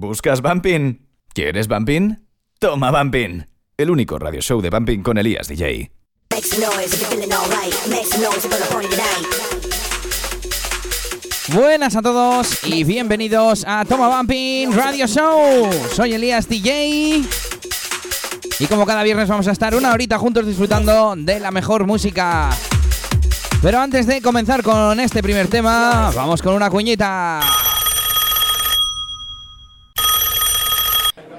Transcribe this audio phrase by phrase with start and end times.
[0.00, 1.06] ¿Buscas Bumping?
[1.34, 2.16] ¿Quieres Bumping?
[2.58, 3.44] Toma Bumping,
[3.76, 5.92] el único radio show de Bumping con Elías DJ.
[11.52, 15.70] Buenas a todos y bienvenidos a Toma Bumping Radio Show.
[15.94, 17.22] Soy Elías DJ.
[18.58, 22.48] Y como cada viernes vamos a estar una horita juntos disfrutando de la mejor música.
[23.60, 27.42] Pero antes de comenzar con este primer tema, vamos con una cuñita.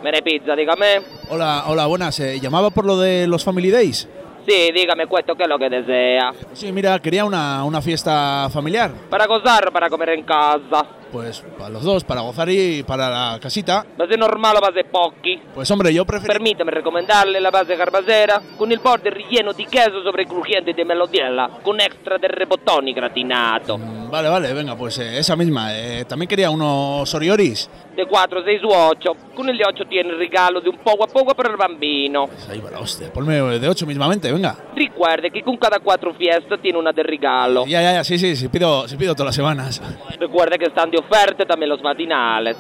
[0.04, 1.02] Mere Pizza, dígame.
[1.30, 2.20] Hola, hola, buenas.
[2.20, 4.08] Eh, ¿Llamaba por lo de los Family Days?
[4.48, 6.34] Sí, dígame cuesto qué es lo que desea.
[6.54, 8.92] Sí, mira, quería una, una fiesta familiar.
[9.10, 10.86] Para gozar o para comer en casa.
[11.12, 13.86] Pues para los dos, para gozar y para la casita.
[13.98, 15.40] ¿Base normal o base pochi?
[15.54, 16.32] Pues hombre, yo prefiero...
[16.34, 20.84] Permítame recomendarle la base carbasera con il border ripieno di queso sopra i crujienti di
[20.84, 23.78] melodiella con extra del rebotoni gratinato.
[23.78, 25.74] Mm, Vale, vale, venga, pues eh, esa misma.
[25.74, 27.70] Eh, también quería unos orioris.
[27.96, 29.16] De 4, 6 u 8.
[29.34, 32.28] Con il 8 tiene regalo di un poco a poco per il bambino.
[32.28, 33.12] Pues ahí va la hostia.
[33.12, 34.56] Ponme de ocho mismamente, venga.
[34.76, 37.66] Recuerde que con cada 4 fiestas tiene una de regalo.
[37.66, 39.82] Ya, ya, ya, sí, sí, sí, pido, sí pido todas las semanas.
[40.20, 42.58] Recuerde que están de oferta también los matinales.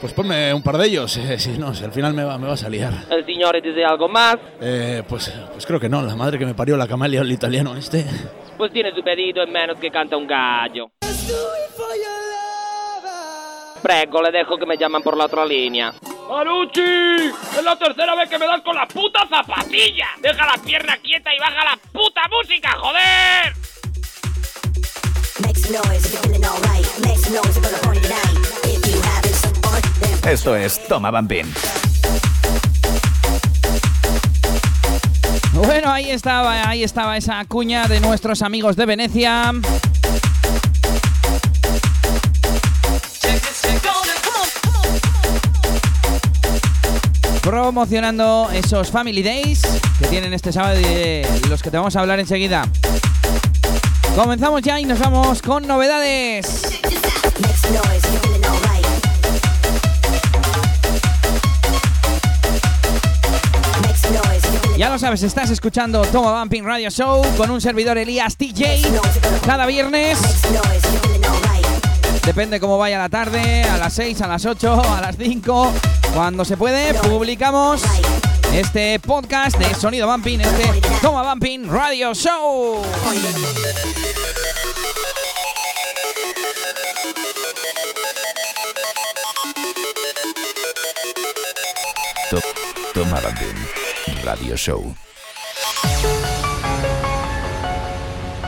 [0.00, 2.48] Pues ponme un par de ellos, eh, si no, si al final me va, me
[2.48, 2.88] va a salir.
[3.08, 4.36] ¿El señor desea algo más?
[4.60, 7.76] Eh, pues, pues creo que no, la madre que me parió la camelia, el italiano
[7.76, 8.04] este.
[8.58, 10.90] Pues tiene su pedido en menos que canta un gallo.
[13.82, 15.92] Prego, le dejo que me llaman por la otra línea.
[16.28, 16.80] ¡Marucci!
[16.80, 20.06] ¡Es la tercera vez que me das con la puta zapatilla!
[20.20, 23.71] ¡Deja la pierna quieta y baja la puta música, joder!
[30.28, 31.46] Esto es Toma Bumping.
[35.54, 39.52] Bueno, ahí estaba, ahí estaba esa cuña de nuestros amigos de Venecia.
[47.42, 49.62] Promocionando esos Family Days
[49.98, 52.68] que tienen este sábado y de los que te vamos a hablar enseguida.
[54.16, 56.62] Comenzamos ya y nos vamos con novedades.
[64.76, 68.82] Ya lo sabes, estás escuchando Toma Bumping Radio Show con un servidor Elías TJ
[69.46, 70.18] cada viernes.
[72.26, 75.72] Depende cómo vaya la tarde, a las 6, a las 8, a las 5,
[76.14, 77.82] cuando se puede, publicamos
[78.54, 82.82] este podcast de Sonido Bumping, este Toma Bumping Radio Show.
[92.32, 92.40] To-
[92.94, 94.94] Bumping Radio Show.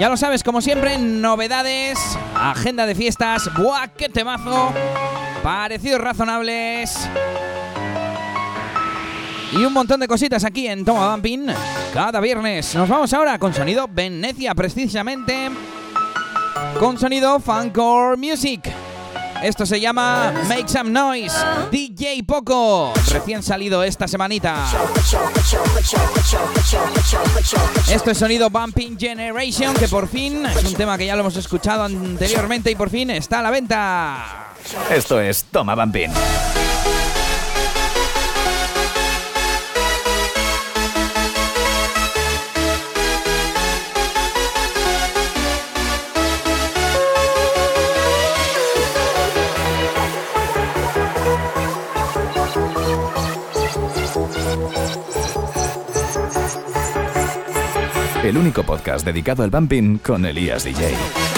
[0.01, 1.99] Ya lo sabes, como siempre, novedades,
[2.35, 4.73] agenda de fiestas, ¡buah, qué temazo!
[5.43, 6.97] Parecidos razonables.
[9.53, 11.49] Y un montón de cositas aquí en Toma Bumping
[11.93, 12.75] cada viernes.
[12.75, 15.51] Nos vamos ahora con sonido Venecia, precisamente.
[16.81, 18.63] Con sonido Funcore Music.
[19.43, 21.37] Esto se llama Make Some Noise,
[21.71, 24.67] DJ Poco, recién salido esta semanita.
[27.91, 31.37] Esto es sonido Bumping Generation, que por fin es un tema que ya lo hemos
[31.37, 34.47] escuchado anteriormente y por fin está a la venta.
[34.91, 36.11] Esto es Toma Bumping.
[58.25, 61.34] El único podcast dedicado al bumping con Elías DJ.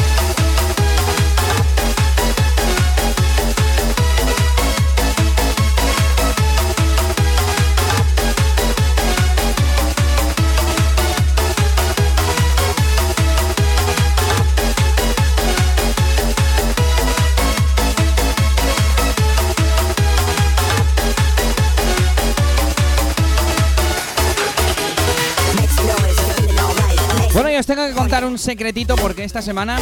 [28.27, 29.79] Un secretito porque esta semana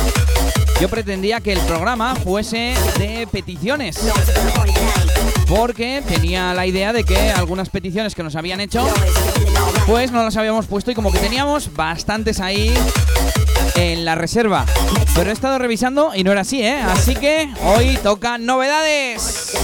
[0.80, 3.98] yo pretendía que el programa fuese de peticiones.
[5.48, 8.86] Porque tenía la idea de que algunas peticiones que nos habían hecho,
[9.86, 12.74] pues no las habíamos puesto y como que teníamos bastantes ahí
[13.76, 14.66] en la reserva.
[15.14, 16.80] Pero he estado revisando y no era así, ¿eh?
[16.80, 19.54] Así que hoy toca novedades.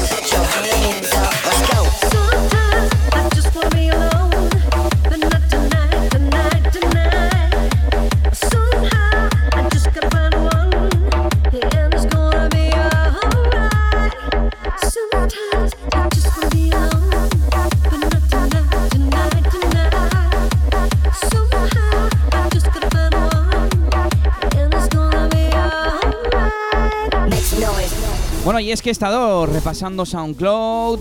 [28.71, 31.01] Y es que he estado repasando SoundCloud,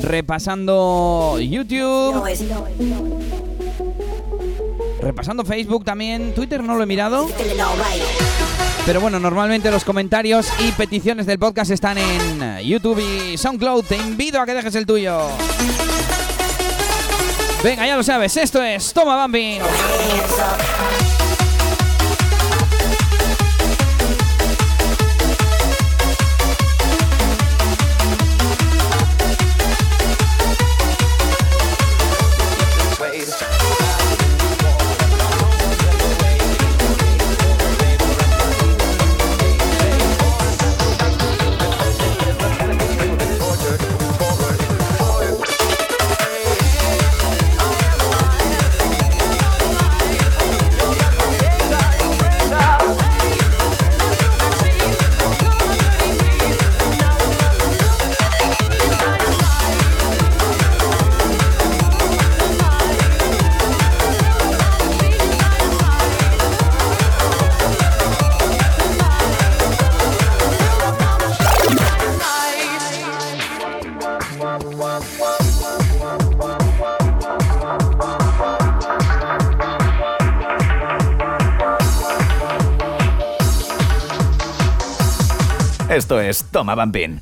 [0.00, 2.22] repasando YouTube,
[5.00, 6.32] repasando Facebook también.
[6.36, 7.26] Twitter no lo he mirado,
[8.86, 13.84] pero bueno, normalmente los comentarios y peticiones del podcast están en YouTube y SoundCloud.
[13.84, 15.18] Te invito a que dejes el tuyo.
[17.64, 19.58] Venga, ya lo sabes, esto es Toma Bambi.
[86.38, 86.46] Hands up.
[86.46, 87.20] Esto es Toma Bambín.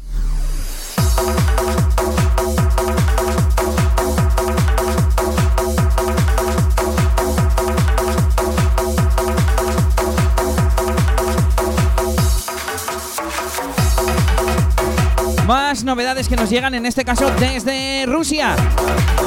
[15.46, 18.56] Más novedades que nos llegan en este caso desde Rusia.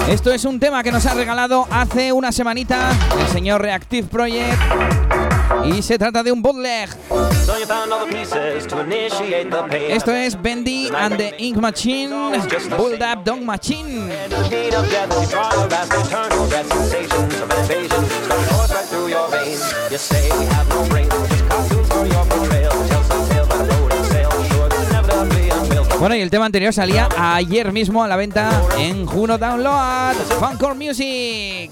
[0.10, 4.60] Esto es un tema que nos ha regalado hace una semanita el señor Reactive Project
[5.66, 6.90] y se trata de un bootleg.
[9.90, 12.32] Esto es Bendy and the Ink Machine,
[12.78, 14.10] Build Up Dog Machine.
[26.00, 30.76] Bueno, y el tema anterior salía ayer mismo a la venta en Juno Download, Funcore
[30.76, 31.72] Music.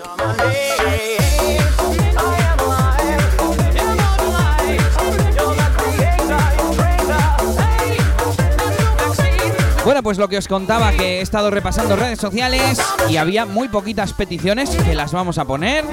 [9.87, 13.69] Bueno, pues lo que os contaba que he estado repasando redes sociales y había muy
[13.69, 15.85] poquitas peticiones que las vamos a poner.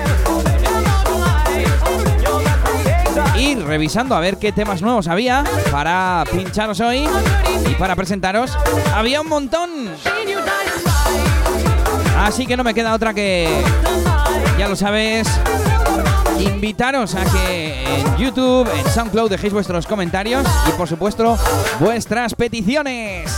[3.39, 7.09] Y revisando a ver qué temas nuevos había para pincharos hoy
[7.71, 8.59] y para presentaros,
[8.93, 9.71] había un montón.
[12.19, 13.63] Así que no me queda otra que,
[14.59, 15.29] ya lo sabes,
[16.41, 21.39] invitaros a que en YouTube, en SoundCloud dejéis vuestros comentarios y por supuesto
[21.79, 23.31] vuestras peticiones.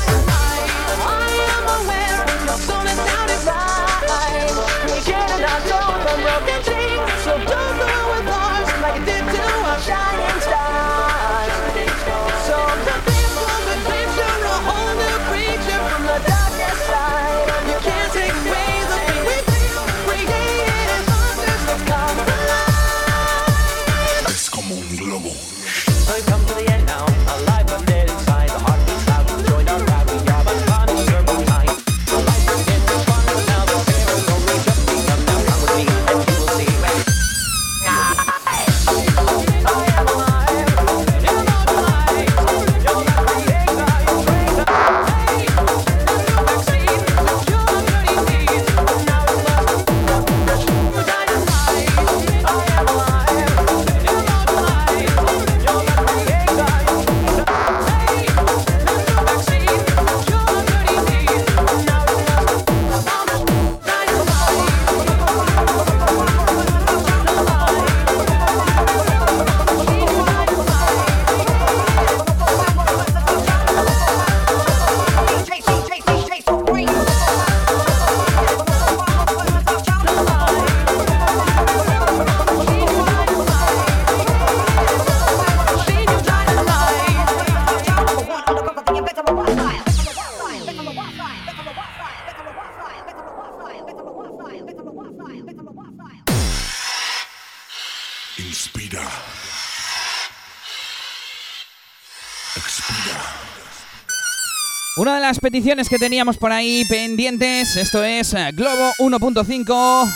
[105.37, 110.11] Las peticiones que teníamos por ahí pendientes, esto es eh, Globo 1.5,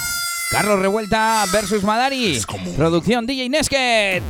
[0.50, 2.40] Carlos Revuelta versus Madari,
[2.74, 4.22] producción DJ Nesket.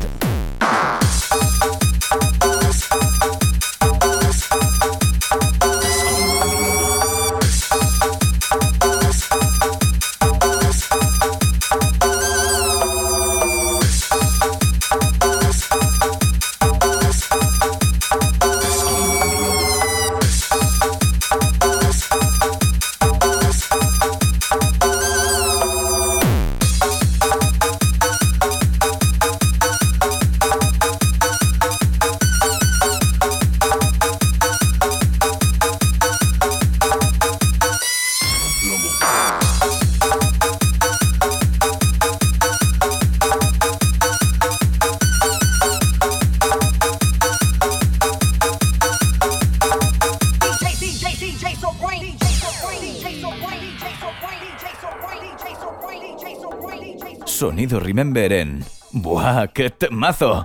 [57.70, 58.64] Sonido Remember en...
[58.90, 60.44] ¡Buah, qué temazo!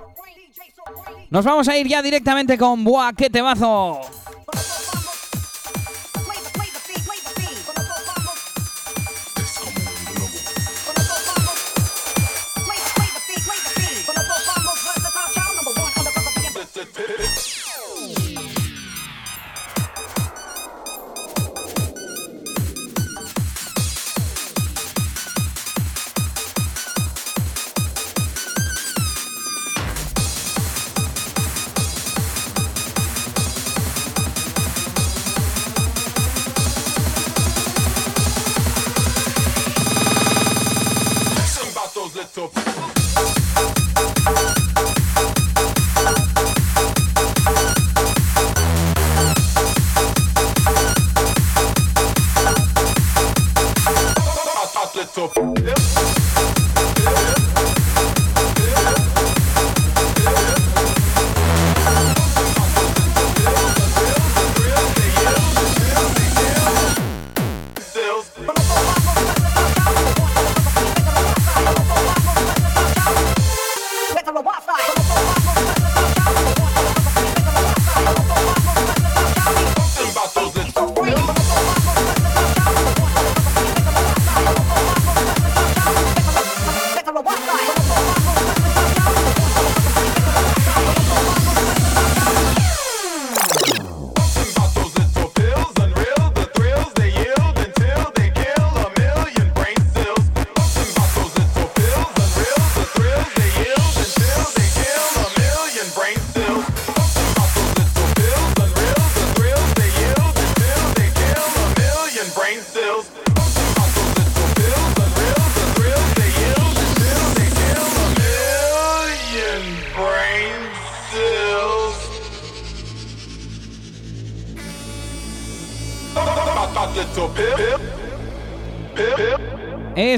[1.32, 4.02] Nos vamos a ir ya directamente con Buah, qué temazo.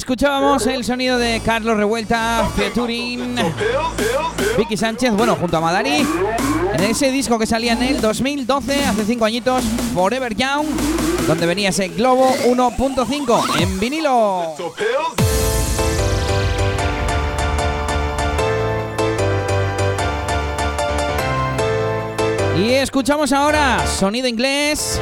[0.08, 3.36] Escuchábamos el sonido de Carlos Revuelta, featuring
[4.58, 6.08] Vicky Sánchez, bueno, junto a Madari,
[6.76, 10.66] en ese disco que salía en el 2012, hace 5 añitos, Forever Young,
[11.28, 14.56] donde venía ese Globo 1.5 en vinilo.
[22.58, 25.02] Y escuchamos ahora sonido inglés,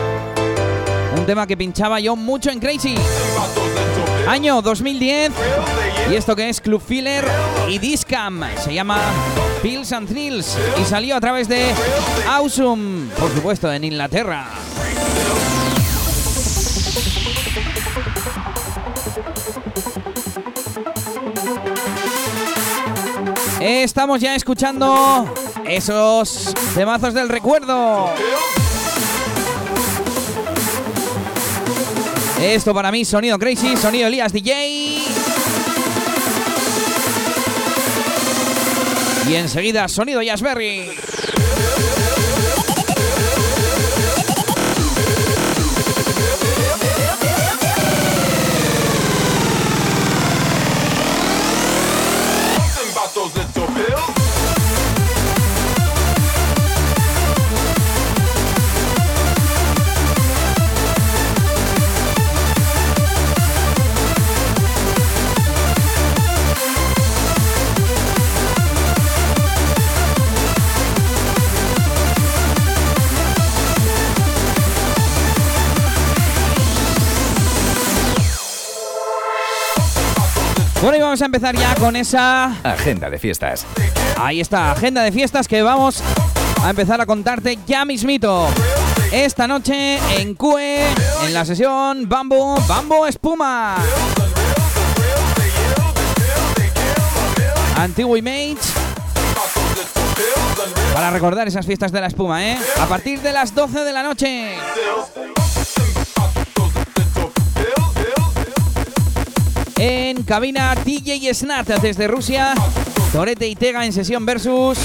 [1.16, 2.96] un tema que pinchaba yo mucho en Crazy.
[4.28, 5.32] Año 2010.
[6.12, 7.26] Y esto que es Club Filler
[7.70, 8.44] y Discam.
[8.64, 9.00] Se llama
[9.62, 10.58] Pills and Thrills.
[10.82, 11.72] Y salió a través de
[12.28, 13.10] Awesome.
[13.20, 14.48] Por supuesto, en Inglaterra.
[23.60, 25.34] Estamos ya escuchando
[25.66, 28.10] esos temazos del recuerdo.
[32.42, 35.04] Esto para mí, sonido crazy, sonido Elías DJ.
[39.28, 41.05] Y enseguida, sonido Jazzberry.
[81.16, 83.66] Vamos a empezar ya con esa Agenda de fiestas.
[84.18, 86.04] Ahí está, agenda de fiestas que vamos
[86.62, 88.50] a empezar a contarte ya mismito.
[89.14, 90.82] Esta noche en CUE,
[91.26, 93.78] en la sesión Bambo, Bambo Espuma.
[97.78, 98.58] Antiguo Image.
[100.94, 102.58] Para recordar esas fiestas de la espuma, ¿eh?
[102.82, 104.58] A partir de las 12 de la noche.
[109.78, 112.54] En cabina DJ Snat desde Rusia.
[113.12, 114.78] Torete y Tega en sesión versus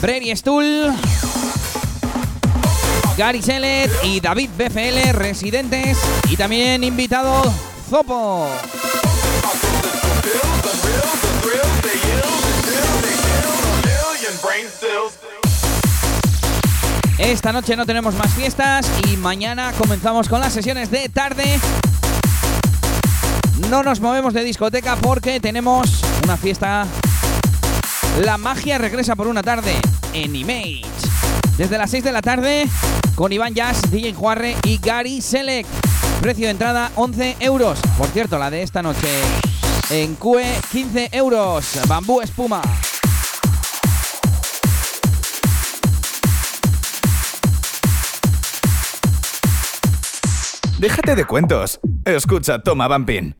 [0.00, 0.92] Brady Stull.
[3.16, 5.98] Gary Selet y David BFL residentes.
[6.30, 7.42] Y también invitado
[7.90, 8.48] Zopo.
[17.18, 21.60] Esta noche no tenemos más fiestas y mañana comenzamos con las sesiones de tarde
[23.68, 26.86] no nos movemos de discoteca porque tenemos una fiesta.
[28.24, 29.74] La magia regresa por una tarde
[30.12, 30.84] en Image.
[31.56, 32.68] Desde las 6 de la tarde
[33.14, 35.68] con Iván Jazz, DJ Juarre y Gary Select.
[36.20, 37.78] Precio de entrada 11 euros.
[37.98, 39.08] Por cierto, la de esta noche
[39.90, 41.78] en QE 15 euros.
[41.88, 42.62] Bambú espuma.
[50.78, 51.78] Déjate de cuentos.
[52.04, 53.36] Escucha Toma Bumping.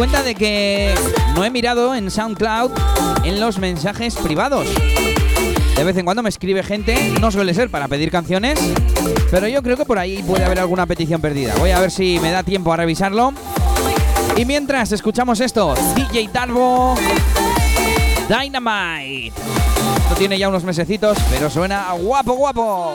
[0.00, 0.94] Cuenta de que
[1.34, 2.70] no he mirado en SoundCloud
[3.22, 4.66] en los mensajes privados.
[5.76, 8.58] De vez en cuando me escribe gente, no suele ser para pedir canciones,
[9.30, 11.54] pero yo creo que por ahí puede haber alguna petición perdida.
[11.58, 13.34] Voy a ver si me da tiempo a revisarlo.
[14.38, 16.94] Y mientras escuchamos esto, DJ Tarbo
[18.26, 19.34] Dynamite.
[19.98, 22.94] Esto tiene ya unos mesecitos, pero suena guapo, guapo.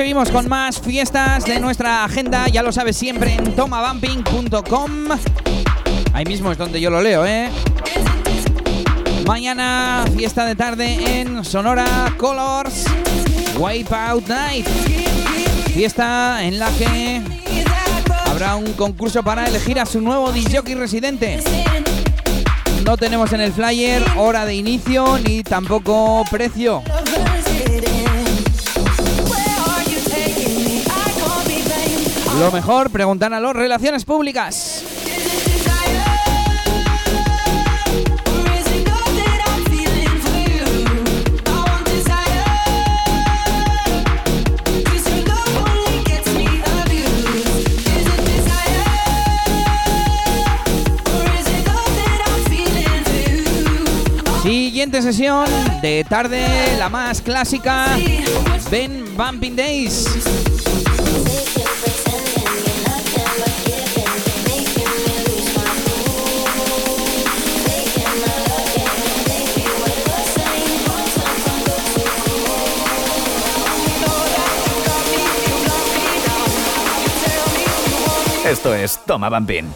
[0.00, 4.90] Seguimos con más fiestas de nuestra agenda, ya lo sabes siempre en tomabumping.com.
[6.14, 7.50] Ahí mismo es donde yo lo leo, ¿eh?
[9.26, 12.86] Mañana, fiesta de tarde en Sonora Colors,
[13.58, 14.66] Wipeout Night.
[15.74, 17.20] Fiesta en la que
[18.24, 21.40] habrá un concurso para elegir a su nuevo DJ residente.
[22.86, 26.82] No tenemos en el flyer hora de inicio ni tampoco precio.
[32.40, 34.82] Lo mejor, preguntar a los relaciones públicas.
[54.42, 55.46] Siguiente sesión
[55.82, 56.46] de tarde,
[56.78, 57.98] la más clásica,
[58.70, 60.69] Ben Bumping Days.
[78.50, 79.72] Esto es Toma Bambín.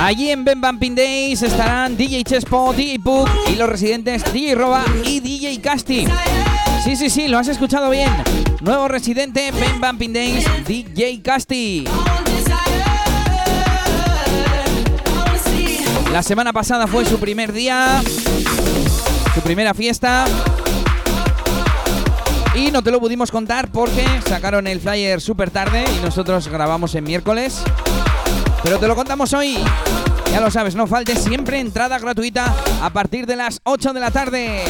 [0.00, 3.00] Allí en Ben Bumping Days estarán DJ Chespo, DJ
[3.48, 6.08] y los residentes DJ Roba y DJ Casti.
[6.82, 8.10] Sí, sí, sí, lo has escuchado bien.
[8.62, 11.84] Nuevo residente Ben Bumping Days, DJ Casti.
[16.10, 18.02] La semana pasada fue su primer día,
[19.32, 20.26] su primera fiesta.
[22.54, 26.94] Y no te lo pudimos contar porque sacaron el flyer súper tarde y nosotros grabamos
[26.94, 27.62] en miércoles.
[28.62, 29.58] Pero te lo contamos hoy.
[30.32, 34.10] Ya lo sabes, no falte siempre entrada gratuita a partir de las 8 de la
[34.10, 34.64] tarde.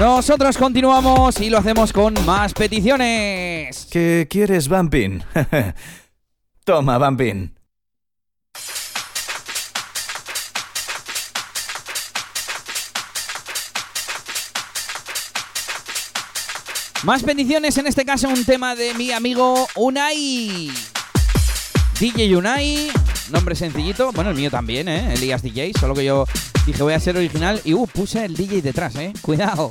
[0.00, 3.86] Nosotros continuamos y lo hacemos con más peticiones.
[3.90, 5.22] ¿Qué quieres, Bambín?
[6.64, 7.54] Toma, Bambín.
[17.02, 20.70] Más peticiones, en este caso un tema de mi amigo Unai.
[22.00, 22.90] DJ Unai,
[23.30, 24.10] nombre sencillito.
[24.12, 25.12] Bueno, el mío también, ¿eh?
[25.12, 26.24] Elías DJ, solo que yo
[26.64, 29.12] dije voy a ser original y uh, puse el DJ detrás, ¿eh?
[29.20, 29.70] Cuidado.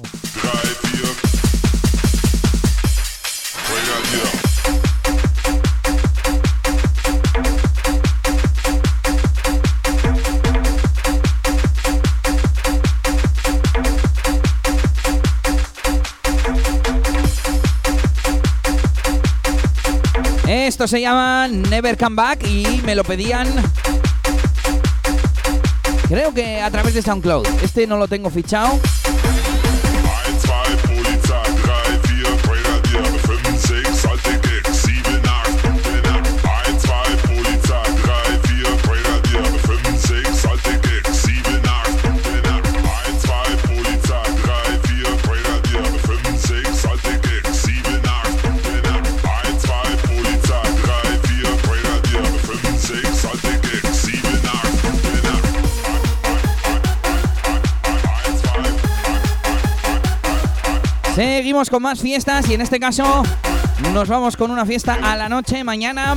[20.80, 23.50] Esto se llama Never Come Back y me lo pedían.
[26.08, 27.46] Creo que a través de SoundCloud.
[27.62, 28.80] Este no lo tengo fichado.
[61.50, 63.24] Seguimos con más fiestas y en este caso
[63.92, 66.16] nos vamos con una fiesta a la noche mañana.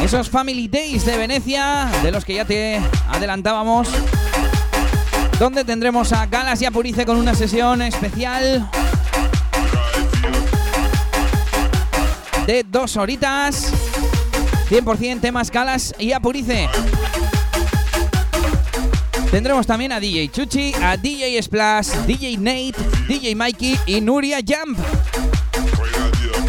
[0.00, 3.88] Esos Family Days de Venecia, de los que ya te adelantábamos.
[5.40, 8.70] Donde tendremos a Galas y a Purice con una sesión especial
[12.46, 13.72] de dos horitas.
[14.70, 16.68] 100% temas Galas y Apurice.
[19.30, 22.74] Tendremos también a DJ Chuchi, a DJ Splash, DJ Nate,
[23.06, 24.78] DJ Mikey y Nuria Jump.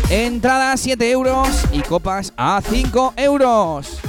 [0.10, 4.00] Entrada a 7 euros y copas a 5 euros.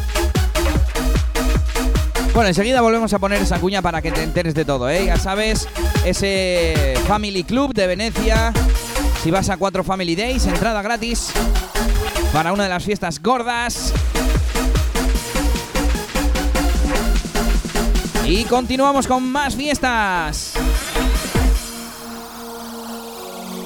[2.33, 5.07] Bueno, enseguida volvemos a poner esa cuña para que te enteres de todo, ¿eh?
[5.07, 5.69] Ya sabes,
[6.05, 8.53] ese Family Club de Venecia.
[9.25, 11.33] Si vas a 4 Family Days, entrada gratis
[12.33, 13.93] para una de las fiestas gordas.
[18.31, 20.55] Y continuamos con más fiestas.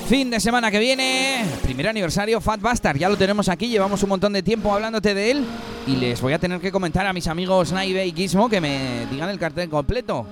[0.09, 4.09] Fin de semana que viene, primer aniversario Fat Bastard, ya lo tenemos aquí, llevamos un
[4.09, 5.44] montón de tiempo hablándote de él
[5.87, 9.05] y les voy a tener que comentar a mis amigos Naive y Gizmo que me
[9.11, 10.27] digan el cartel completo.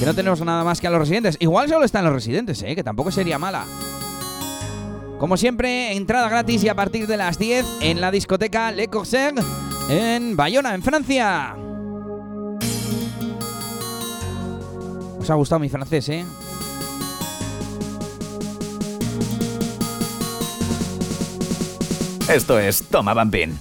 [0.00, 1.36] Que no tenemos nada más que a los residentes.
[1.38, 2.74] Igual solo están los residentes, ¿eh?
[2.74, 3.66] Que tampoco sería mala.
[5.18, 9.34] Como siempre, entrada gratis y a partir de las 10 en la discoteca Le Corsair
[9.90, 11.56] en Bayona, en Francia.
[15.26, 16.24] Os ha gustado mi francés, ¿eh?
[22.32, 23.58] Esto es Toma Bambín.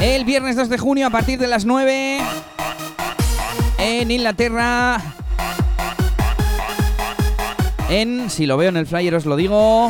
[0.00, 2.20] El viernes 2 de junio a partir de las 9
[3.76, 5.02] en Inglaterra.
[8.28, 9.88] Si lo veo en el flyer os lo digo.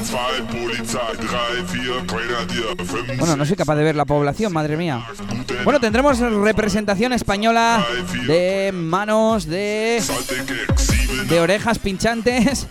[3.19, 5.07] Bueno, no soy capaz de ver la población, madre mía.
[5.65, 7.83] Bueno, tendremos representación española
[8.27, 10.03] de manos, de,
[11.31, 12.67] de orejas pinchantes,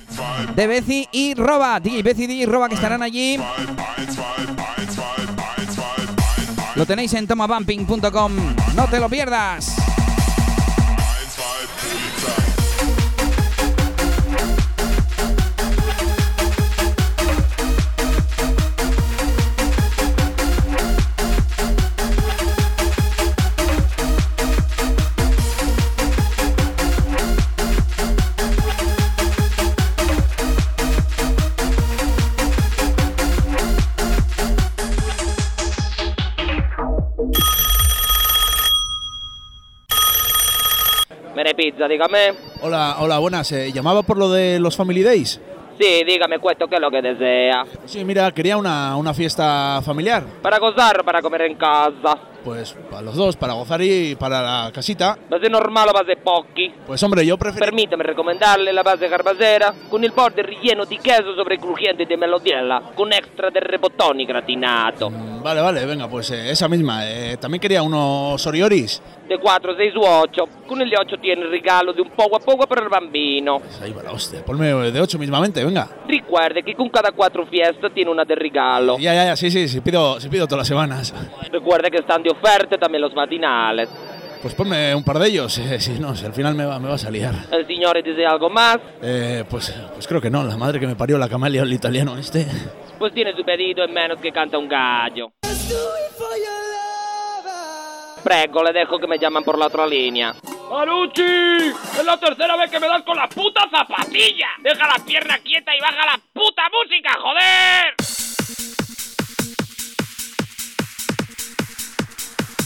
[0.55, 1.79] de Bezi y Roba.
[1.79, 3.39] DJ Bezi y Roba que estarán allí.
[6.75, 8.33] Lo tenéis en tomabumping.com.
[8.75, 9.92] No te lo pierdas.
[41.87, 42.33] Dígame.
[42.61, 43.51] Hola, hola, buenas.
[43.51, 45.39] eh, llamaba por lo de los Family Days.
[45.79, 47.65] Sí, dígame cuesto qué es lo que desea.
[47.85, 50.23] Sí, mira, quería una, una fiesta familiar.
[50.41, 52.17] ¿Para gozar para comer en casa?
[52.43, 55.17] Pues para los dos, para gozar y para la casita.
[55.29, 56.73] ¿Base normal o base pochi?
[56.85, 57.65] Pues hombre, yo prefiero...
[57.65, 63.11] Permítame recomendarle la base carbasera con il bordo ripieno di queso crujienti di melodiella con
[63.13, 65.11] extra del repotoni gratinato.
[65.43, 67.09] Vale, vale, venga, pues eh, esa misma.
[67.09, 69.01] Eh, también quería unos orioris.
[69.27, 70.47] De 4, 6 u 8.
[70.65, 73.61] Con il 8 tiene regalo di un poco a poco per il bambino.
[73.81, 74.43] Ahí va la hostia.
[74.43, 75.87] Ponme de ocho mismamente, venga.
[76.07, 78.97] Recuerde que con cada 4 fiestas tiene una de regalo.
[78.97, 81.13] Ya, ya, ya, sí, sí, sí, pido, sí pido todas las semanas.
[81.51, 83.89] Recuerde que están de oferta también los matinales.
[84.41, 86.89] Pues ponme un par de ellos, eh, si no, si al final me va, me
[86.89, 87.29] va a salir.
[87.49, 88.77] ¿El signore desea algo más?
[89.01, 92.17] Eh, pues, pues creo que no, la madre que me parió la camelia, el italiano
[92.17, 92.45] este.
[92.99, 95.31] Pues tiene su pedido en menos que canta un gallo.
[98.23, 100.33] Prego, le dejo que me llaman por la otra línea.
[100.69, 101.21] ¡Marucci!
[101.21, 104.47] ¡Es la tercera vez que me das con la puta zapatilla!
[104.61, 108.32] ¡Deja la pierna quieta y baja la puta música, joder!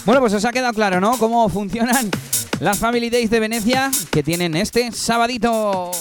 [0.07, 1.17] Bueno, pues os ha quedado claro, ¿no?
[1.17, 2.09] Cómo funcionan
[2.61, 5.91] las Family Days de Venecia que tienen este sabadito.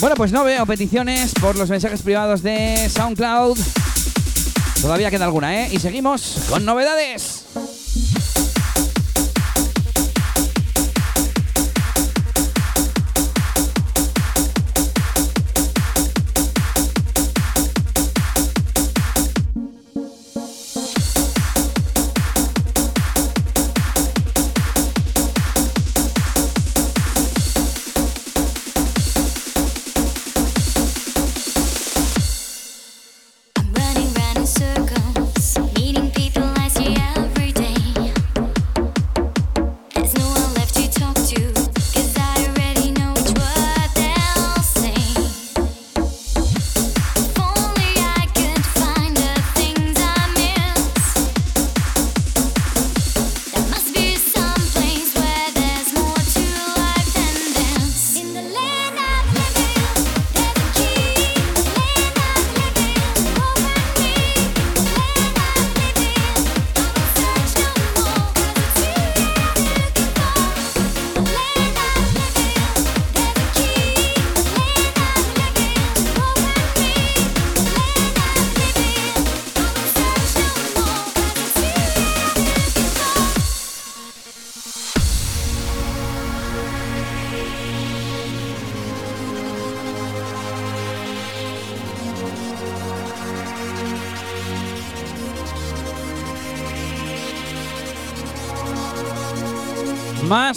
[0.00, 3.56] Bueno, pues no veo peticiones por los mensajes privados de SoundCloud.
[4.82, 5.68] Todavía queda alguna, ¿eh?
[5.70, 7.44] Y seguimos con novedades.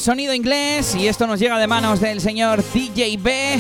[0.04, 3.58] Sonido inglés y esto nos llega de manos del señor DJ B.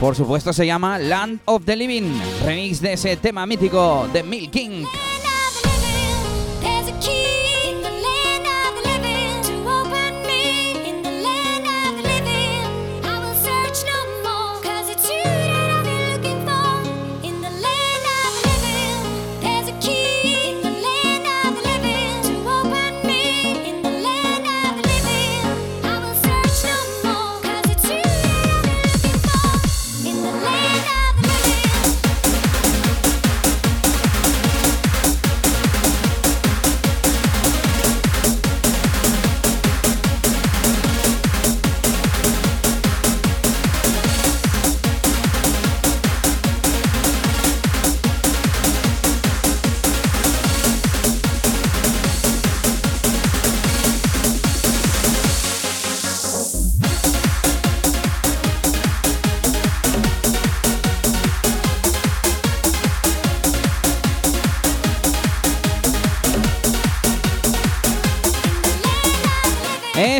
[0.00, 4.56] Por supuesto se llama Land of the Living, remix de ese tema mítico de Milk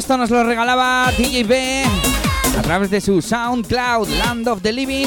[0.09, 1.85] Esto nos lo regalaba DJB
[2.59, 5.07] a través de su SoundCloud Land of the Living.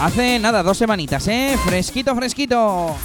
[0.00, 1.58] Hace nada, dos semanitas, ¿eh?
[1.66, 2.96] Fresquito, fresquito.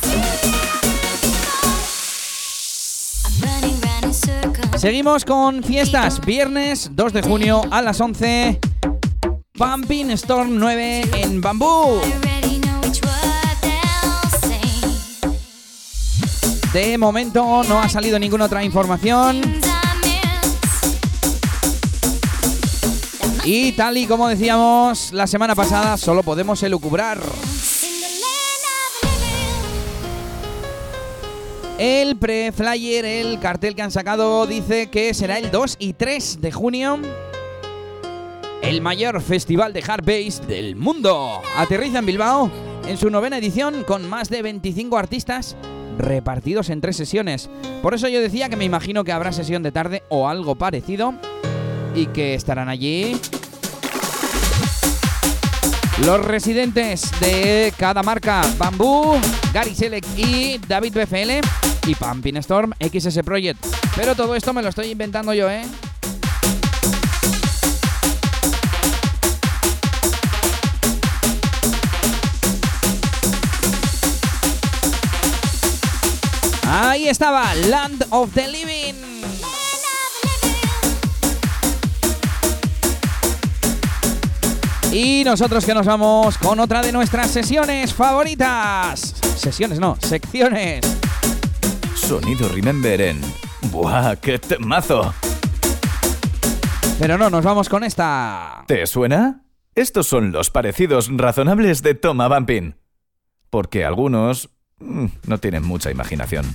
[4.78, 6.22] Seguimos con fiestas.
[6.22, 8.62] Viernes 2 de junio a las 11.
[9.52, 12.00] Pumping Storm 9 en Bambú.
[16.72, 19.42] De momento no ha salido ninguna otra información.
[23.50, 27.18] Y tal y como decíamos la semana pasada, solo podemos elucubrar.
[31.78, 36.52] El pre-flyer, el cartel que han sacado, dice que será el 2 y 3 de
[36.52, 37.00] junio.
[38.62, 41.42] El mayor festival de hard bass del mundo.
[41.56, 42.52] Aterriza en Bilbao
[42.86, 45.56] en su novena edición con más de 25 artistas
[45.98, 47.50] repartidos en tres sesiones.
[47.82, 51.14] Por eso yo decía que me imagino que habrá sesión de tarde o algo parecido
[51.96, 53.18] y que estarán allí
[56.06, 59.20] los residentes de cada marca, Bambú,
[59.54, 63.64] Gary Select y David BFL y Pumping Storm XS Project.
[63.96, 65.64] Pero todo esto me lo estoy inventando yo, ¿eh?
[76.70, 78.87] Ahí estaba, Land of the Living.
[84.92, 89.16] Y nosotros que nos vamos con otra de nuestras sesiones favoritas.
[89.36, 90.86] Sesiones no, secciones.
[91.96, 93.22] Sonido Remember en...
[93.72, 95.14] ¡Buah, qué temazo!
[97.00, 98.64] Pero no, nos vamos con esta.
[98.68, 99.44] ¿Te suena?
[99.76, 102.76] Estos son los parecidos razonables de Toma Bumping.
[103.50, 106.46] Porque algunos mm, no tienen mucha imaginación.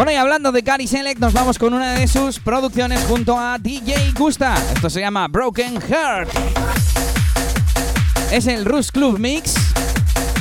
[0.00, 3.58] Bueno, y hablando de Gary Select, nos vamos con una de sus producciones junto a
[3.58, 4.56] DJ Gusta.
[4.72, 6.30] Esto se llama Broken Heart.
[8.32, 9.56] Es el Rus Club Mix.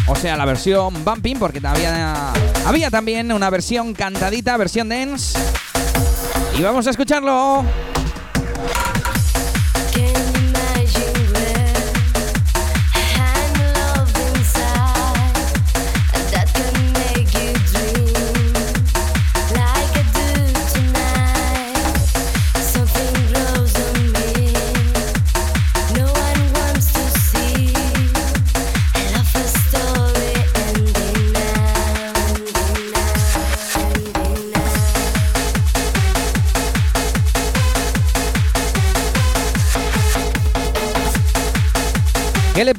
[0.07, 2.31] O sea, la versión bumping, porque había,
[2.65, 5.37] había también una versión cantadita, versión dance.
[6.57, 7.65] Y vamos a escucharlo.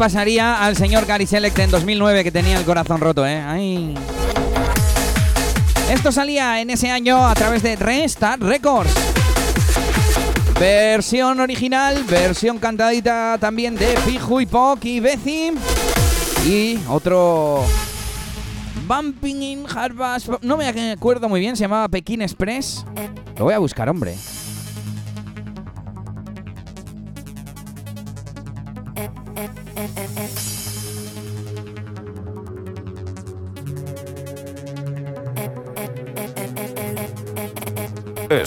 [0.00, 3.94] Pasaría al señor Gary Select en 2009 que tenía el corazón roto, eh?
[5.90, 8.90] Esto salía en ese año a través de Restart Records.
[10.58, 15.52] Versión original, versión cantadita también de Piju y Poc y Bezi.
[16.46, 17.62] Y otro
[18.88, 20.28] Bumping in Harvest.
[20.40, 22.86] No me acuerdo muy bien, se llamaba Pekín Express.
[23.36, 24.14] Lo voy a buscar, hombre.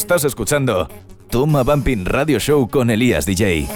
[0.04, 0.90] Estás escuchando
[1.30, 3.70] Toma Bumping Radio Show con Elías DJ.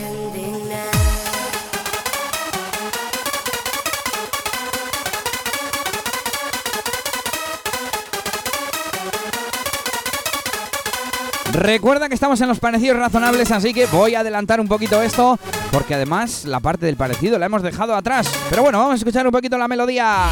[11.53, 15.39] Recuerda que estamos en los parecidos razonables, así que voy a adelantar un poquito esto,
[15.71, 18.29] porque además la parte del parecido la hemos dejado atrás.
[18.49, 20.31] Pero bueno, vamos a escuchar un poquito la melodía.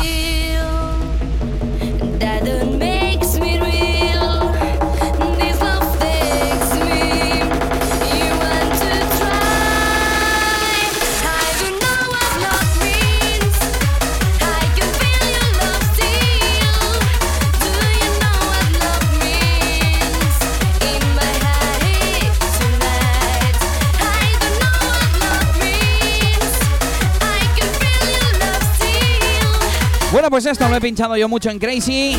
[30.35, 32.17] Pues esto lo he pinchado yo mucho en Crazy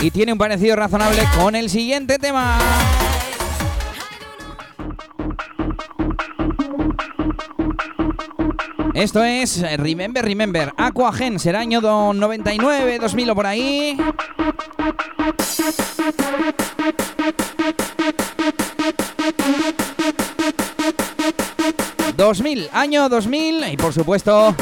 [0.00, 2.60] y tiene un parecido razonable con el siguiente tema.
[8.94, 10.72] Esto es Remember, Remember.
[10.76, 13.96] Aquagen será año do- 99, 2000 o por ahí.
[22.24, 24.54] ...2000 2000, año 2000 y por supuesto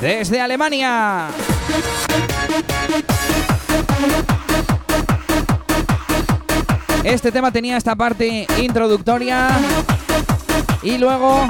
[0.00, 1.28] desde Alemania.
[7.04, 9.48] Este tema tenía esta parte introductoria
[10.82, 11.46] y luego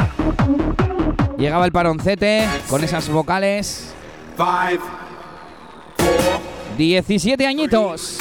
[1.39, 3.95] llegaba el paroncete con esas vocales.
[6.77, 8.19] 17 añitos.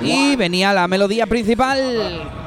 [0.00, 2.43] Y venía la melodía principal.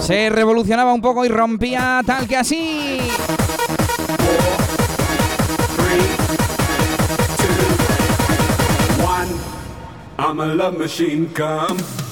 [0.00, 3.00] Se revolucionaba un poco y rompía tal que así.
[10.16, 12.03] I'm a love machine, come.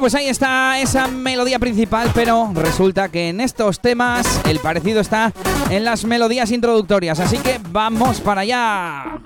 [0.00, 5.30] Pues ahí está esa melodía principal, pero resulta que en estos temas el parecido está
[5.68, 9.20] en las melodías introductorias, así que vamos para allá.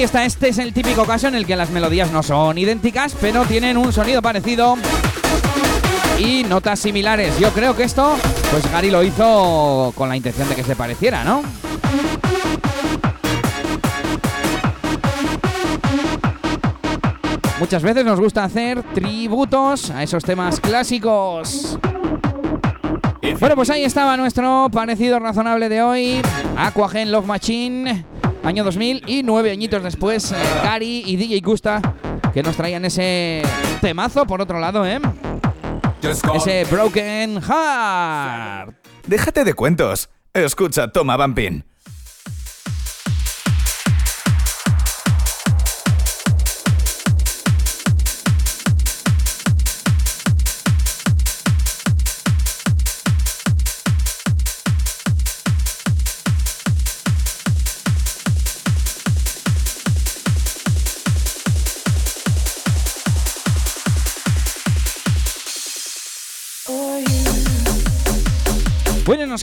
[0.00, 3.14] Ahí está, este es el típico caso en el que las melodías no son idénticas,
[3.20, 4.78] pero tienen un sonido parecido
[6.18, 7.38] y notas similares.
[7.38, 8.16] Yo creo que esto,
[8.50, 11.42] pues Gary lo hizo con la intención de que se pareciera, ¿no?
[17.58, 21.78] Muchas veces nos gusta hacer tributos a esos temas clásicos.
[23.38, 26.22] Bueno, pues ahí estaba nuestro parecido razonable de hoy.
[26.56, 28.06] Aquagen Love Machine,
[28.44, 31.80] año 2000 y nueve añitos después, eh, Gary y DJ Gusta,
[32.32, 33.42] que nos traían ese
[33.80, 35.00] temazo por otro lado, ¿eh?
[36.34, 38.74] Ese Broken Heart.
[39.06, 40.08] Déjate de cuentos.
[40.32, 41.64] Escucha, toma, Vampin.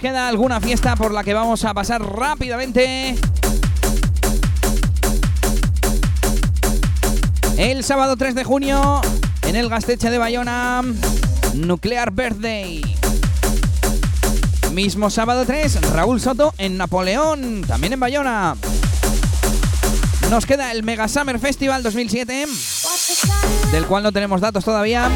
[0.07, 3.17] Queda alguna fiesta por la que vamos a pasar rápidamente.
[7.57, 9.01] El sábado 3 de junio,
[9.41, 10.81] en el Gasteche de Bayona,
[11.55, 12.95] Nuclear Birthday.
[14.71, 18.55] Mismo sábado 3, Raúl Soto en Napoleón, también en Bayona.
[20.29, 22.47] Nos queda el Mega Summer Festival 2007,
[23.73, 25.11] del cual no tenemos datos todavía.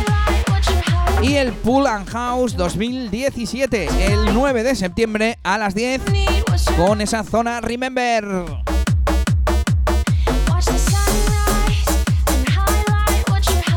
[1.22, 6.01] Y el Pool and House 2017, el 9 de septiembre a las 10,
[6.78, 8.26] con esa zona Remember.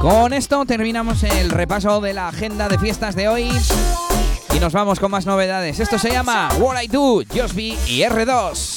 [0.01, 3.51] Con esto terminamos el repaso de la agenda de fiestas de hoy
[4.55, 5.81] y nos vamos con más novedades.
[5.81, 8.74] Esto se llama What I Do, Josby y R2.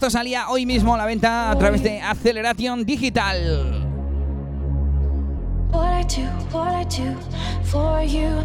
[0.00, 3.86] Esto salía hoy mismo a la venta a través de Acceleración Digital.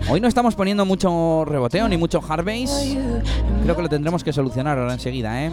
[0.09, 2.97] Hoy no estamos poniendo mucho reboteo ni mucho hard bass.
[3.63, 5.51] Creo que lo tendremos que solucionar ahora enseguida, ¿eh?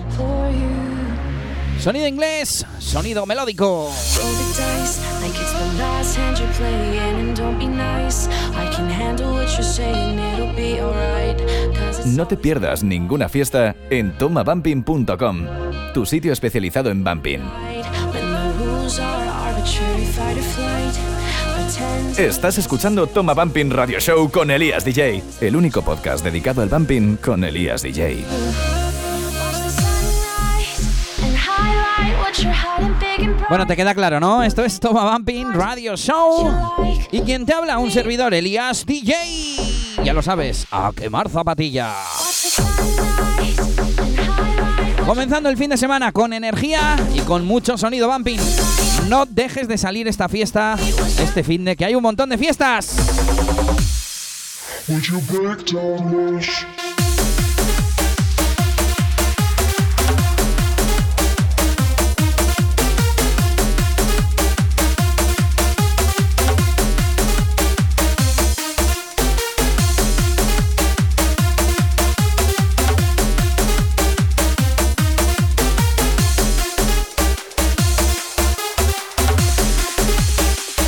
[1.82, 3.90] Sonido inglés, sonido melódico.
[12.04, 15.46] No te pierdas ninguna fiesta en tomabumping.com,
[15.92, 17.40] tu sitio especializado en bumping.
[22.16, 27.16] Estás escuchando Toma Bumping Radio Show con Elías DJ, el único podcast dedicado al bumping
[27.16, 28.81] con Elías DJ.
[33.48, 34.42] Bueno, te queda claro, ¿no?
[34.42, 36.50] Esto es Toma Bumping Radio Show.
[37.10, 39.14] Y quien te habla, un servidor, Elías DJ.
[40.04, 41.94] Ya lo sabes, a quemar zapatilla.
[45.06, 48.38] Comenzando el fin de semana con energía y con mucho sonido bumping.
[49.08, 50.76] No dejes de salir esta fiesta,
[51.18, 52.96] este fin de que hay un montón de fiestas.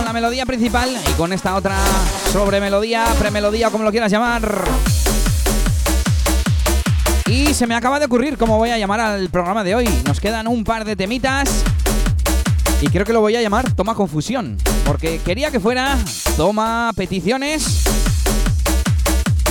[0.00, 1.76] Con la melodía principal y con esta otra
[2.32, 4.64] sobre melodía, premelodía o como lo quieras llamar.
[7.26, 9.86] Y se me acaba de ocurrir cómo voy a llamar al programa de hoy.
[10.06, 11.50] Nos quedan un par de temitas.
[12.80, 14.56] Y creo que lo voy a llamar Toma Confusión.
[14.86, 15.98] Porque quería que fuera
[16.38, 17.82] Toma Peticiones.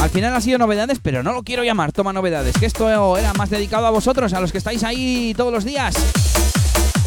[0.01, 2.55] Al final ha sido novedades, pero no lo quiero llamar Toma Novedades.
[2.57, 2.89] Que esto
[3.19, 5.93] era más dedicado a vosotros, a los que estáis ahí todos los días.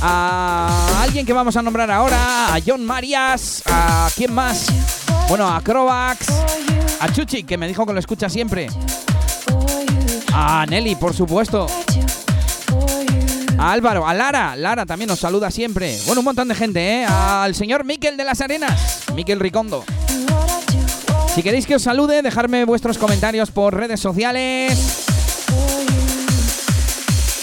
[0.05, 4.67] A alguien que vamos a nombrar ahora, a John Marias, a quién más,
[5.29, 6.27] bueno, a Crovax,
[6.99, 8.67] a Chuchi, que me dijo que lo escucha siempre,
[10.33, 11.69] a Nelly, por supuesto,
[13.57, 17.07] a Álvaro, a Lara, Lara también nos saluda siempre, bueno, un montón de gente, ¿eh?
[17.07, 19.85] Al señor Miquel de las Arenas, Miquel Ricondo.
[21.33, 25.07] Si queréis que os salude, dejadme vuestros comentarios por redes sociales.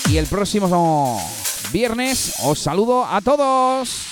[0.10, 0.68] Y el próximo
[1.72, 4.08] viernes os saludo a todos.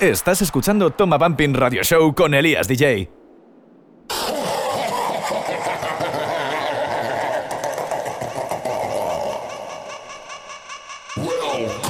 [0.00, 3.23] Estás escuchando Toma Bumping Radio Show con Elías DJ.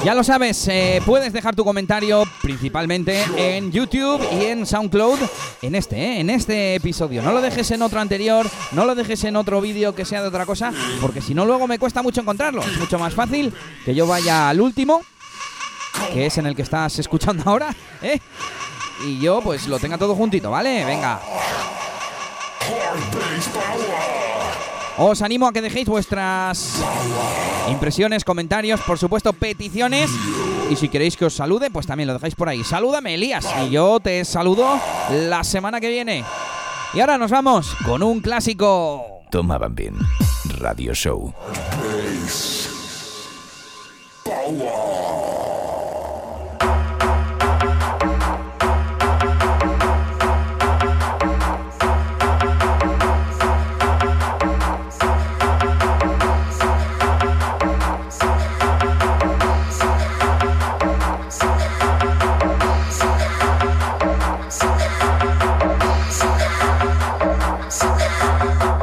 [0.05, 5.17] Ya lo sabes, eh, puedes dejar tu comentario principalmente en YouTube y en SoundCloud
[5.63, 7.23] en este, eh, en este episodio.
[7.23, 10.27] No lo dejes en otro anterior, no lo dejes en otro vídeo que sea de
[10.27, 12.61] otra cosa, porque si no luego me cuesta mucho encontrarlo.
[12.61, 13.51] Es mucho más fácil
[13.83, 15.01] que yo vaya al último,
[16.13, 18.19] que es en el que estás escuchando ahora, ¿eh?
[19.07, 20.85] Y yo pues lo tenga todo juntito, ¿vale?
[20.85, 21.19] Venga.
[24.97, 26.81] Os animo a que dejéis vuestras
[27.69, 30.09] impresiones, comentarios, por supuesto, peticiones.
[30.69, 32.63] Y si queréis que os salude, pues también lo dejáis por ahí.
[32.63, 33.45] Salúdame, Elías.
[33.65, 34.79] Y yo te saludo
[35.11, 36.23] la semana que viene.
[36.93, 39.21] Y ahora nos vamos con un clásico.
[39.29, 39.99] Toma Bumping
[40.59, 41.33] Radio Show.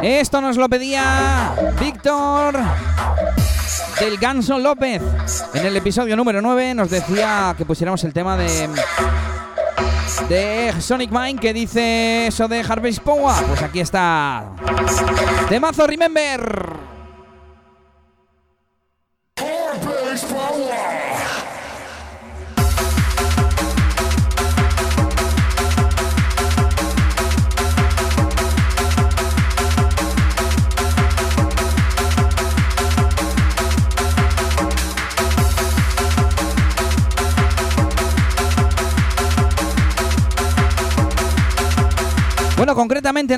[0.03, 2.59] Esto nos lo pedía Víctor
[4.01, 5.01] del Ganso López.
[5.55, 8.69] En el episodio número 9 nos decía que pusiéramos el tema de
[10.29, 13.45] de Sonic Mind que dice eso de Harvest Power.
[13.47, 14.51] Pues aquí está.
[15.49, 16.92] Temazo Remember.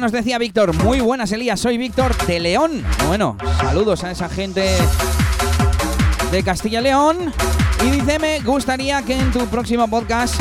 [0.01, 2.85] Nos decía Víctor, muy buenas Elías, soy Víctor de León.
[3.07, 4.77] Bueno, saludos a esa gente
[6.31, 7.33] de Castilla León.
[7.85, 10.41] Y dice, me gustaría que en tu próximo podcast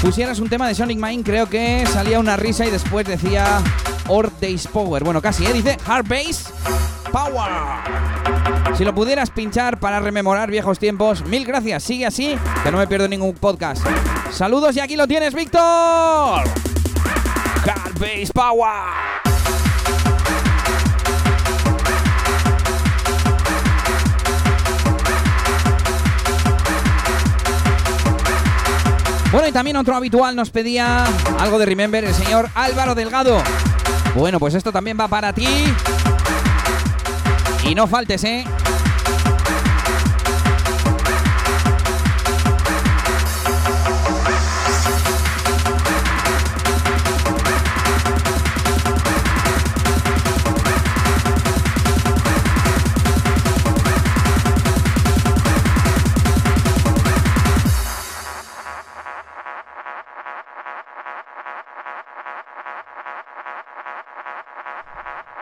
[0.00, 1.24] pusieras un tema de Sonic Mind.
[1.24, 3.60] Creo que salía una risa y después decía
[4.08, 5.04] Or Days Power.
[5.04, 5.52] Bueno, casi, ¿eh?
[5.52, 6.52] Dice Hard Bass
[7.10, 7.50] Power.
[8.76, 11.82] Si lo pudieras pinchar para rememorar viejos tiempos, mil gracias.
[11.82, 13.84] Sigue así, que no me pierdo ningún podcast.
[14.32, 16.44] Saludos y aquí lo tienes, Víctor.
[17.66, 19.20] Hard Bass Power.
[29.32, 31.04] Bueno, y también otro habitual nos pedía
[31.38, 33.40] algo de Remember, el señor Álvaro Delgado.
[34.16, 35.46] Bueno, pues esto también va para ti.
[37.64, 38.44] Y no faltes, ¿eh?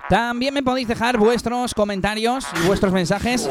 [0.09, 3.49] También me podéis dejar vuestros comentarios y vuestros mensajes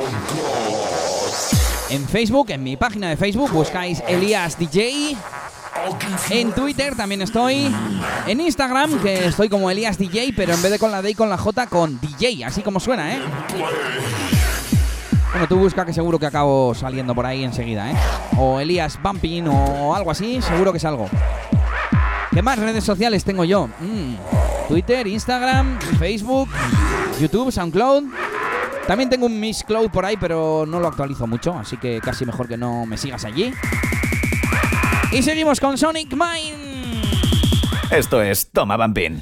[1.90, 5.16] en Facebook, en mi página de Facebook, buscáis Elías DJ.
[6.32, 7.74] En Twitter también estoy.
[8.26, 11.16] En Instagram, que estoy como Elías DJ, pero en vez de con la D y
[11.16, 13.20] con la J, con DJ, así como suena, ¿eh?
[15.32, 17.96] Bueno, tú busca que seguro que acabo saliendo por ahí enseguida, ¿eh?
[18.38, 21.08] O Elías Bumping o algo así, seguro que salgo.
[22.32, 23.68] ¿Qué más redes sociales tengo yo?
[23.80, 24.16] Mm,
[24.68, 26.50] Twitter, Instagram, Facebook,
[27.20, 28.04] YouTube, SoundCloud.
[28.86, 32.26] También tengo un Miss Cloud por ahí, pero no lo actualizo mucho, así que casi
[32.26, 33.54] mejor que no me sigas allí.
[35.12, 37.02] Y seguimos con Sonic Mine.
[37.92, 39.22] Esto es Toma Vampin.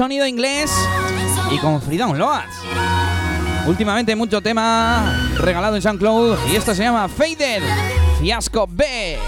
[0.00, 0.70] Sonido inglés
[1.50, 2.62] y con Freedom Loads.
[3.66, 7.62] Últimamente mucho tema regalado en SoundCloud y esto se llama Faded
[8.18, 9.18] Fiasco B.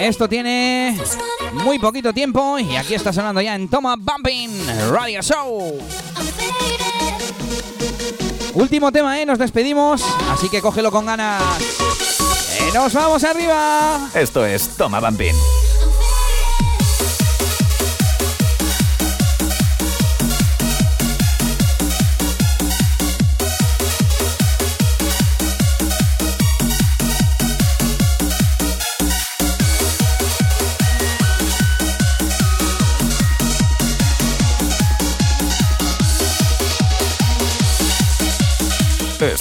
[0.00, 1.00] Esto tiene
[1.54, 4.50] muy poquito tiempo y aquí está sonando ya en Toma Bumping
[4.90, 5.78] Radio Show.
[8.54, 9.26] Último tema, ¿eh?
[9.26, 11.42] Nos despedimos, así que cógelo con ganas.
[12.56, 14.08] ¡Que nos vamos arriba!
[14.14, 15.34] Esto es Toma Vampin.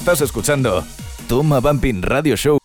[0.04, 0.84] Estás escuchando
[1.30, 2.58] Toma Bumping Radio Show.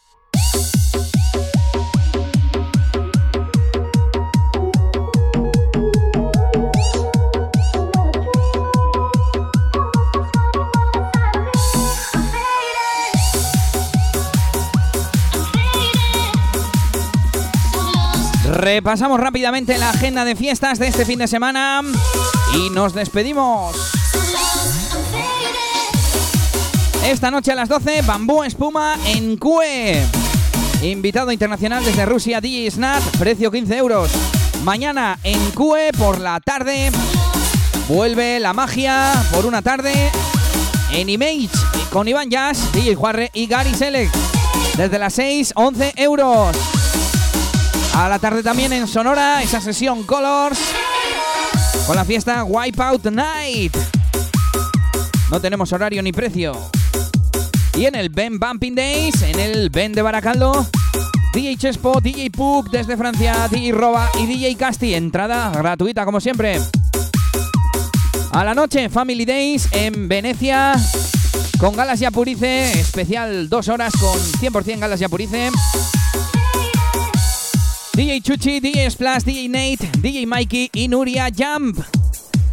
[18.51, 21.83] Repasamos rápidamente la agenda de fiestas de este fin de semana
[22.57, 23.98] y nos despedimos.
[27.05, 30.03] Esta noche a las 12, Bambú Espuma en CUE.
[30.83, 34.11] Invitado internacional desde Rusia, DJ Snat, precio 15 euros.
[34.63, 36.91] Mañana en CUE por la tarde.
[37.89, 39.93] Vuelve la magia por una tarde
[40.93, 41.51] en Image
[41.91, 44.15] con Iván Jazz, DJ Juarre y Gary Select.
[44.77, 46.57] Desde las 6, 11 euros.
[47.95, 50.61] A la tarde también en Sonora, esa sesión Colors
[51.87, 53.77] con la fiesta Wipeout Night.
[55.31, 56.71] No tenemos horario ni precio.
[57.79, 60.67] Y en el Ben Bumping Days, en el Ben de Baracaldo,
[61.33, 64.95] DJ Chespo, DJ Puk desde Francia, DJ Roba y DJ Casti.
[64.95, 66.61] Entrada gratuita como siempre.
[68.33, 70.75] A la noche, Family Days en Venecia
[71.61, 75.51] con Galas Yapurice, especial dos horas con 100% Galas Yapurice.
[77.93, 81.79] DJ Chuchi, DJ Splash, DJ Nate, DJ Mikey y Nuria Jump.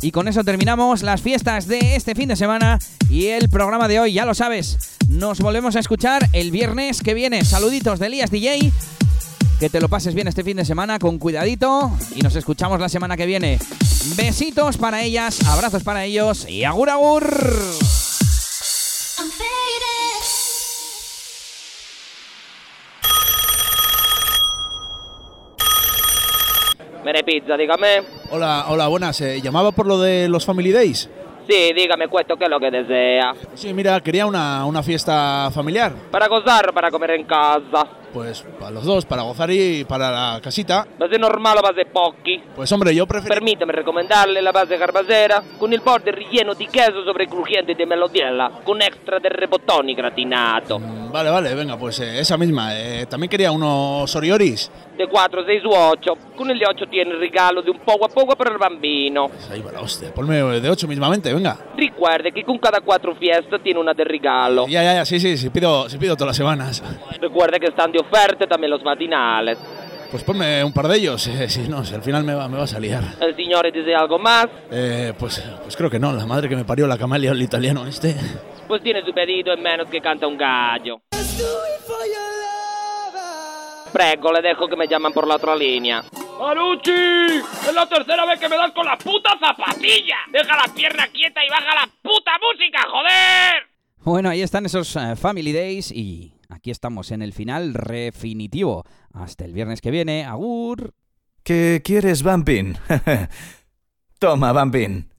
[0.06, 2.78] Y con eso terminamos las fiestas de este fin de semana
[3.10, 4.78] y el programa de hoy, ya lo sabes.
[5.10, 7.43] Nos volvemos a escuchar el viernes que viene.
[7.43, 8.72] Saluditos de Elías DJ.
[9.60, 12.88] Que te lo pases bien este fin de semana con cuidadito y nos escuchamos la
[12.88, 13.58] semana que viene.
[14.16, 17.28] Besitos para ellas, abrazos para ellos y agur agur.
[27.03, 28.24] Mene pizza, dígame.
[28.32, 29.19] Hola, hola, buenas.
[29.21, 31.09] eh, llamaba por lo de los Family Days.
[31.47, 33.34] Sí, dígame cuesto qué es lo que desea.
[33.53, 35.93] Sí, mira, quería una, una fiesta familiar.
[36.11, 37.88] ¿Para gozar para comer en casa?
[38.16, 40.88] Pues para los dos, para gozar y para la casita.
[40.97, 42.41] ¿Base normal o base pochi?
[42.55, 43.36] Pues hombre, yo prefiero...
[43.36, 48.82] Permítame recomendarle la base carbasera con il bordo ripieno di queso crujienti di melodiella con
[48.82, 50.80] extra del rebottoni gratinato.
[51.16, 52.78] Vale, vale, venga, pues eh, esa misma.
[52.78, 54.70] Eh, también quería unos orioris.
[54.97, 56.18] De 4, 6 u 8.
[56.36, 59.30] Con il 8 tiene il regalo di un poco a poco per il bambino.
[59.49, 60.13] Ahí va la hostia.
[60.13, 61.57] Ponme de ocho mismamente, venga.
[61.78, 64.68] Recuerde que con cada 4 fiestas tiene una de regalo.
[64.68, 66.84] Ya, ya, ya, sí, sí, sí, pido, sí pido todas las semanas.
[67.22, 69.58] Recuerde que están de oferta también los matinales.
[70.12, 72.58] Pues ponme un par de ellos, eh, si no, si al final me va, me
[72.58, 72.97] va a salir.
[73.20, 74.47] ¿El signore desea algo más?
[74.72, 77.86] Eh, pues, pues creo que no, la madre que me parió la camelia el italiano
[77.86, 78.16] este.
[78.68, 81.01] Pues tiene su pedido en menos que canta un gallo.
[83.91, 86.03] Prego, le dejo que me llaman por la otra línea.
[86.39, 86.91] ¡Marucci!
[86.91, 90.18] ¡Es la tercera vez que me das con la puta zapatilla!
[90.32, 93.76] ¡Deja la pierna quieta y baja la puta música, joder!
[94.03, 96.35] Bueno, ahí están esos eh, Family Days y
[96.66, 98.86] aquí estamos en el final definitivo.
[99.13, 100.26] Hasta el viernes que viene.
[100.26, 100.95] Agur.
[101.43, 102.74] ¿Qué quieres, Bumping?
[104.20, 105.14] Toma, Bumping.